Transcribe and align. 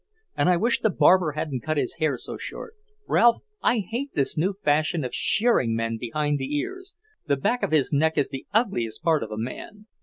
And 0.35 0.49
I 0.49 0.57
wish 0.57 0.79
the 0.79 0.89
barber 0.89 1.33
hadn't 1.33 1.59
cut 1.61 1.77
his 1.77 1.97
hair 1.99 2.17
so 2.17 2.35
short, 2.35 2.73
Ralph. 3.07 3.43
I 3.61 3.85
hate 3.87 4.15
this 4.15 4.35
new 4.35 4.55
fashion 4.63 5.03
of 5.03 5.13
shearing 5.13 5.75
men 5.75 5.97
behind 5.99 6.39
the 6.39 6.55
ears. 6.57 6.95
The 7.27 7.37
back 7.37 7.61
of 7.61 7.69
his 7.69 7.93
neck 7.93 8.17
is 8.17 8.29
the 8.29 8.47
ugliest 8.51 9.03
part 9.03 9.21
of 9.21 9.29
a 9.29 9.37
man." 9.37 9.85